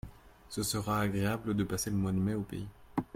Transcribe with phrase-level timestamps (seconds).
[0.49, 2.65] Ce sera agréable de passer le mois de mai au pays.